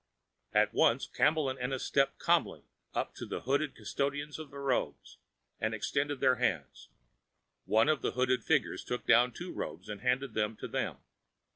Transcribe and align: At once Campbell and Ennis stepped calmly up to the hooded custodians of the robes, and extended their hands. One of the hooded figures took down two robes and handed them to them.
At 0.53 0.73
once 0.73 1.05
Campbell 1.05 1.47
and 1.47 1.59
Ennis 1.59 1.85
stepped 1.85 2.17
calmly 2.17 2.63
up 2.95 3.13
to 3.13 3.25
the 3.27 3.41
hooded 3.41 3.75
custodians 3.75 4.39
of 4.39 4.49
the 4.49 4.57
robes, 4.57 5.19
and 5.59 5.75
extended 5.75 6.19
their 6.21 6.37
hands. 6.37 6.89
One 7.65 7.87
of 7.87 8.01
the 8.01 8.13
hooded 8.13 8.43
figures 8.43 8.83
took 8.83 9.05
down 9.05 9.31
two 9.31 9.53
robes 9.53 9.89
and 9.89 10.01
handed 10.01 10.33
them 10.33 10.57
to 10.57 10.67
them. 10.67 10.97